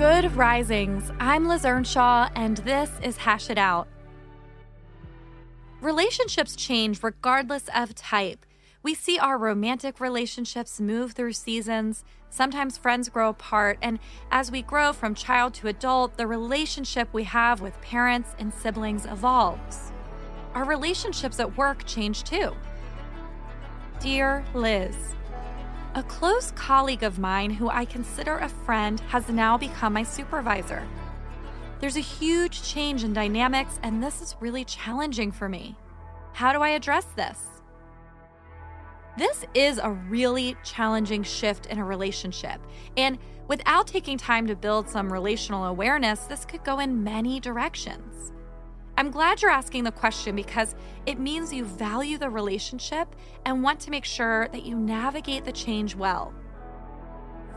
Good 0.00 0.34
risings. 0.34 1.12
I'm 1.20 1.46
Liz 1.46 1.66
Earnshaw, 1.66 2.30
and 2.34 2.56
this 2.56 2.90
is 3.02 3.18
Hash 3.18 3.50
It 3.50 3.58
Out. 3.58 3.86
Relationships 5.82 6.56
change 6.56 7.02
regardless 7.02 7.68
of 7.74 7.94
type. 7.94 8.46
We 8.82 8.94
see 8.94 9.18
our 9.18 9.36
romantic 9.36 10.00
relationships 10.00 10.80
move 10.80 11.12
through 11.12 11.34
seasons. 11.34 12.02
Sometimes 12.30 12.78
friends 12.78 13.10
grow 13.10 13.28
apart, 13.28 13.76
and 13.82 13.98
as 14.30 14.50
we 14.50 14.62
grow 14.62 14.94
from 14.94 15.14
child 15.14 15.52
to 15.56 15.68
adult, 15.68 16.16
the 16.16 16.26
relationship 16.26 17.10
we 17.12 17.24
have 17.24 17.60
with 17.60 17.78
parents 17.82 18.34
and 18.38 18.54
siblings 18.54 19.04
evolves. 19.04 19.92
Our 20.54 20.64
relationships 20.64 21.38
at 21.40 21.58
work 21.58 21.84
change 21.84 22.24
too. 22.24 22.54
Dear 24.00 24.46
Liz, 24.54 24.96
a 25.94 26.02
close 26.04 26.52
colleague 26.52 27.02
of 27.02 27.18
mine 27.18 27.50
who 27.50 27.68
I 27.68 27.84
consider 27.84 28.38
a 28.38 28.48
friend 28.48 29.00
has 29.08 29.28
now 29.28 29.58
become 29.58 29.92
my 29.92 30.04
supervisor. 30.04 30.86
There's 31.80 31.96
a 31.96 32.00
huge 32.00 32.62
change 32.62 33.02
in 33.02 33.12
dynamics, 33.12 33.80
and 33.82 34.02
this 34.02 34.20
is 34.20 34.36
really 34.38 34.64
challenging 34.64 35.32
for 35.32 35.48
me. 35.48 35.76
How 36.32 36.52
do 36.52 36.60
I 36.60 36.70
address 36.70 37.06
this? 37.16 37.38
This 39.18 39.44
is 39.54 39.78
a 39.78 39.90
really 39.90 40.56
challenging 40.62 41.24
shift 41.24 41.66
in 41.66 41.78
a 41.78 41.84
relationship. 41.84 42.60
And 42.96 43.18
without 43.48 43.88
taking 43.88 44.16
time 44.16 44.46
to 44.46 44.54
build 44.54 44.88
some 44.88 45.12
relational 45.12 45.64
awareness, 45.64 46.20
this 46.20 46.44
could 46.44 46.62
go 46.62 46.78
in 46.78 47.02
many 47.02 47.40
directions. 47.40 48.32
I'm 49.00 49.10
glad 49.10 49.40
you're 49.40 49.50
asking 49.50 49.84
the 49.84 49.92
question 49.92 50.36
because 50.36 50.74
it 51.06 51.18
means 51.18 51.54
you 51.54 51.64
value 51.64 52.18
the 52.18 52.28
relationship 52.28 53.16
and 53.46 53.62
want 53.62 53.80
to 53.80 53.90
make 53.90 54.04
sure 54.04 54.48
that 54.52 54.66
you 54.66 54.76
navigate 54.76 55.46
the 55.46 55.52
change 55.52 55.96
well. 55.96 56.34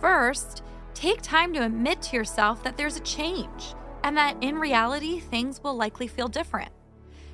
First, 0.00 0.64
take 0.94 1.22
time 1.22 1.54
to 1.54 1.64
admit 1.64 2.02
to 2.02 2.16
yourself 2.16 2.64
that 2.64 2.76
there's 2.76 2.96
a 2.96 3.02
change 3.02 3.76
and 4.02 4.16
that 4.16 4.36
in 4.40 4.58
reality, 4.58 5.20
things 5.20 5.62
will 5.62 5.76
likely 5.76 6.08
feel 6.08 6.26
different. 6.26 6.72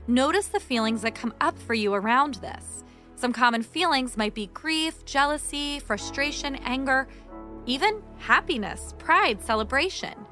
Notice 0.06 0.48
the 0.48 0.60
feelings 0.60 1.00
that 1.00 1.14
come 1.14 1.32
up 1.40 1.58
for 1.58 1.72
you 1.72 1.94
around 1.94 2.34
this. 2.34 2.84
Some 3.16 3.32
common 3.32 3.62
feelings 3.62 4.18
might 4.18 4.34
be 4.34 4.48
grief, 4.48 5.06
jealousy, 5.06 5.78
frustration, 5.78 6.56
anger, 6.56 7.08
even 7.64 8.02
happiness, 8.18 8.92
pride, 8.98 9.42
celebration. 9.42 10.26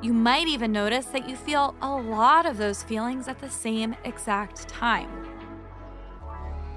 You 0.00 0.12
might 0.12 0.46
even 0.46 0.70
notice 0.70 1.06
that 1.06 1.28
you 1.28 1.34
feel 1.34 1.74
a 1.82 1.90
lot 1.90 2.46
of 2.46 2.56
those 2.56 2.84
feelings 2.84 3.26
at 3.26 3.40
the 3.40 3.50
same 3.50 3.96
exact 4.04 4.68
time. 4.68 5.10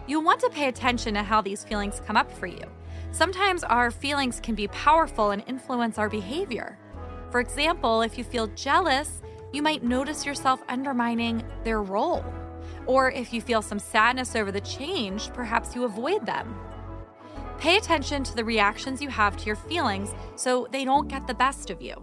You'll 0.07 0.23
want 0.23 0.39
to 0.39 0.49
pay 0.49 0.67
attention 0.67 1.13
to 1.13 1.21
how 1.21 1.39
these 1.39 1.63
feelings 1.63 2.01
come 2.07 2.17
up 2.17 2.31
for 2.31 2.47
you. 2.47 2.63
Sometimes 3.11 3.63
our 3.63 3.91
feelings 3.91 4.39
can 4.39 4.55
be 4.55 4.67
powerful 4.69 5.31
and 5.31 5.43
influence 5.45 5.99
our 5.99 6.09
behavior. 6.09 6.79
For 7.29 7.39
example, 7.39 8.01
if 8.01 8.17
you 8.17 8.23
feel 8.23 8.47
jealous, 8.47 9.21
you 9.53 9.61
might 9.61 9.83
notice 9.83 10.25
yourself 10.25 10.63
undermining 10.67 11.43
their 11.63 11.83
role. 11.83 12.25
Or 12.87 13.11
if 13.11 13.31
you 13.31 13.39
feel 13.39 13.61
some 13.61 13.79
sadness 13.79 14.35
over 14.35 14.51
the 14.51 14.61
change, 14.61 15.31
perhaps 15.33 15.75
you 15.75 15.83
avoid 15.83 16.25
them. 16.25 16.55
Pay 17.59 17.77
attention 17.77 18.23
to 18.23 18.35
the 18.35 18.43
reactions 18.43 18.99
you 18.99 19.09
have 19.09 19.37
to 19.37 19.45
your 19.45 19.55
feelings 19.55 20.09
so 20.35 20.67
they 20.71 20.83
don't 20.83 21.07
get 21.07 21.27
the 21.27 21.35
best 21.35 21.69
of 21.69 21.83
you. 21.83 21.95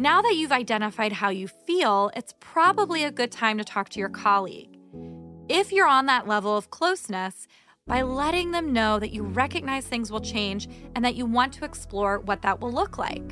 Now 0.00 0.22
that 0.22 0.34
you've 0.34 0.50
identified 0.50 1.12
how 1.12 1.28
you 1.28 1.46
feel, 1.46 2.10
it's 2.16 2.32
probably 2.40 3.04
a 3.04 3.10
good 3.10 3.30
time 3.30 3.58
to 3.58 3.64
talk 3.64 3.90
to 3.90 3.98
your 3.98 4.08
colleague. 4.08 4.78
If 5.46 5.72
you're 5.72 5.86
on 5.86 6.06
that 6.06 6.26
level 6.26 6.56
of 6.56 6.70
closeness, 6.70 7.46
by 7.86 8.00
letting 8.00 8.50
them 8.50 8.72
know 8.72 8.98
that 8.98 9.12
you 9.12 9.22
recognize 9.22 9.84
things 9.84 10.10
will 10.10 10.22
change 10.22 10.70
and 10.96 11.04
that 11.04 11.16
you 11.16 11.26
want 11.26 11.52
to 11.52 11.66
explore 11.66 12.18
what 12.20 12.40
that 12.40 12.62
will 12.62 12.72
look 12.72 12.96
like. 12.96 13.30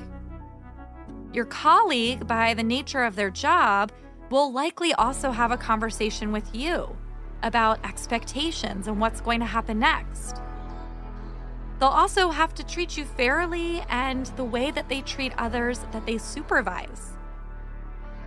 Your 1.33 1.47
colleague, 1.47 2.27
by 2.27 2.53
the 2.53 2.63
nature 2.63 3.03
of 3.03 3.17
their 3.17 3.31
job, 3.31 3.91
will 4.29 4.53
likely 4.53 4.93
also 4.93 5.31
have 5.31 5.51
a 5.51 5.57
conversation 5.57 6.33
with 6.33 6.55
you 6.55 6.95
about 7.43 7.83
expectations 7.83 8.89
and 8.89 9.01
what's 9.01 9.23
going 9.23 9.41
to 9.41 9.47
happen 9.47 9.79
next. 9.79 10.43
They'll 11.79 11.89
also 11.89 12.31
have 12.31 12.55
to 12.55 12.67
treat 12.67 12.97
you 12.97 13.05
fairly 13.05 13.83
and 13.89 14.27
the 14.27 14.45
way 14.45 14.71
that 14.71 14.89
they 14.89 15.01
treat 15.01 15.33
others 15.39 15.81
that 15.93 16.07
they 16.07 16.19
supervise. 16.19 17.13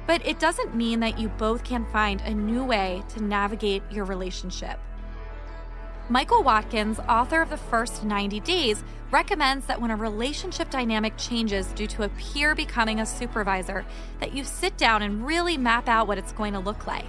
But 0.08 0.26
it 0.26 0.40
doesn't 0.40 0.76
mean 0.76 1.02
that 1.02 1.20
you 1.20 1.30
both 1.30 1.64
can 1.64 1.86
find 1.92 2.22
a 2.22 2.34
new 2.34 2.64
way 2.64 3.04
to 3.10 3.24
navigate 3.24 3.84
your 3.92 4.06
relationship. 4.06 4.80
Michael 6.10 6.44
Watkins, 6.44 7.00
author 7.08 7.42
of 7.42 7.50
The 7.50 7.58
First 7.58 8.04
90 8.04 8.40
Days, 8.42 8.84
recommends 9.12 9.66
that 9.68 9.80
when 9.80 9.92
a 9.92 9.96
relationship 9.96 10.70
dynamic 10.70 11.16
changes 11.18 11.68
due 11.68 11.88
to 11.88 12.04
a 12.04 12.10
peer 12.10 12.56
becoming 12.56 13.00
a 13.00 13.06
supervisor, 13.06 13.86
that 14.20 14.34
you 14.34 14.44
sit 14.44 14.76
down 14.78 15.02
and 15.02 15.26
really 15.26 15.58
map 15.58 15.88
out 15.88 16.08
what 16.08 16.18
it's 16.18 16.34
going 16.34 16.54
to 16.54 16.60
look 16.60 16.88
like. 16.88 17.06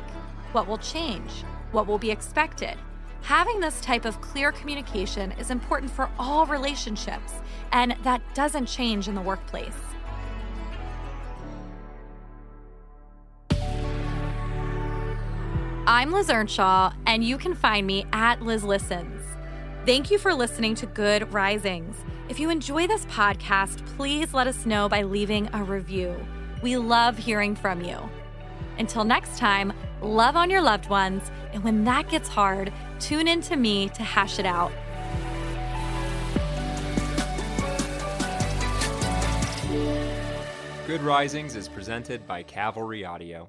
What 0.53 0.69
will 0.69 0.79
change? 0.79 1.31
What 1.73 1.87
will 1.87 1.99
be 1.99 2.11
expected? 2.11 2.77
Having 3.22 3.60
this 3.60 3.81
type 3.81 4.05
of 4.05 4.21
clear 4.21 4.50
communication 4.50 5.31
is 5.33 5.50
important 5.50 5.93
for 5.93 6.10
all 6.19 6.44
relationships, 6.44 7.34
and 7.71 7.97
that 8.03 8.21
doesn't 8.34 8.66
change 8.66 9.06
in 9.06 9.15
the 9.15 9.21
workplace. 9.21 9.77
I'm 15.87 16.11
Liz 16.11 16.31
Earnshaw, 16.31 16.93
and 17.06 17.22
you 17.22 17.38
can 17.38 17.55
find 17.55 17.87
me 17.87 18.06
at 18.12 18.43
Liz 18.43 18.65
Listens. 18.65 19.22
Thank 19.87 20.11
you 20.11 20.19
for 20.19 20.34
listening 20.34 20.75
to 20.77 20.87
Good 20.87 21.32
Risings. 21.32 21.97
If 22.28 22.41
you 22.41 22.50
enjoy 22.50 22.88
this 22.88 23.05
podcast, 23.06 23.84
please 23.97 24.34
let 24.34 24.49
us 24.49 24.66
know 24.66 24.88
by 24.88 25.03
leaving 25.03 25.49
a 25.53 25.62
review. 25.62 26.16
We 26.61 26.77
love 26.77 27.19
hearing 27.19 27.55
from 27.55 27.82
you. 27.82 27.99
Until 28.78 29.05
next 29.05 29.38
time, 29.38 29.72
love 30.03 30.37
on 30.37 30.51
your 30.51 30.63
loved 30.63 30.89
ones, 30.89 31.31
and 31.53 31.63
when 31.65 31.85
that 31.85 32.09
gets 32.09 32.29
hard, 32.29 32.73
tune 33.01 33.29
in 33.29 33.41
to 33.43 33.57
me 33.57 33.89
to 33.91 34.03
hash 34.03 34.39
it 34.39 34.47
out. 34.47 34.73
Good 40.87 41.01
Risings 41.03 41.57
is 41.57 41.69
presented 41.69 42.27
by 42.27 42.43
Cavalry 42.43 43.05
Audio. 43.05 43.49